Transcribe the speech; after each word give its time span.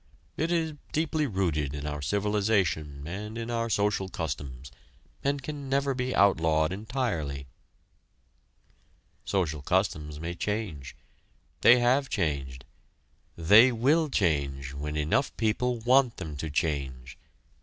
It 0.35 0.51
is 0.51 0.73
deeply 0.93 1.27
rooted 1.27 1.75
in 1.75 1.85
our 1.85 2.01
civilization 2.01 3.05
and 3.05 3.37
in 3.37 3.51
our 3.51 3.69
social 3.69 4.09
customs, 4.09 4.71
and 5.23 5.43
can 5.43 5.69
never 5.69 5.93
be 5.93 6.15
outlawed 6.15 6.71
entirely." 6.73 7.45
Social 9.25 9.61
customs 9.61 10.19
may 10.19 10.33
change. 10.33 10.95
They 11.61 11.77
have 11.77 12.09
changed. 12.09 12.65
They 13.37 13.71
will 13.71 14.09
change 14.09 14.73
when 14.73 14.97
enough 14.97 15.37
people 15.37 15.77
want 15.77 16.17
them 16.17 16.35
to 16.37 16.49
change. 16.49 17.19